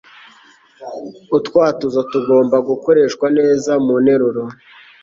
[1.37, 4.43] utwatuzo tugomba gukoreshwa neza mu nteruro